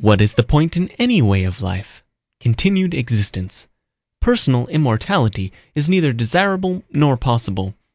"What 0.00 0.22
is 0.22 0.32
the 0.32 0.42
point 0.42 0.78
in 0.78 0.88
any 0.98 1.20
way 1.20 1.44
of 1.44 1.60
life? 1.60 2.02
Continued 2.40 2.94
existence. 2.94 3.68
Personal 4.22 4.66
immortality 4.68 5.52
is 5.74 5.86
neither 5.86 6.14
desirable 6.14 6.82
nor 6.92 7.18
possible. 7.18 7.74